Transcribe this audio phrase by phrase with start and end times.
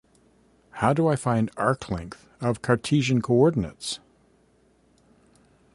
[0.71, 3.99] How do I find arc length of Cartesian coordinates?